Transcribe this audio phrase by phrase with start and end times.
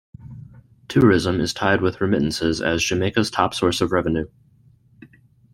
[0.87, 4.25] Tourism is tied with remittances as Jamaica's top source of revenue.